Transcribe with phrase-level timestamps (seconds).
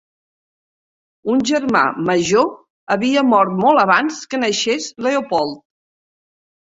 [1.33, 2.49] Un germà major
[2.95, 5.65] havia mort molt abans que naixés Leopold.